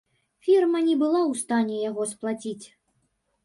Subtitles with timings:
[0.47, 2.67] Фірма не была ў стане яго сплаціць.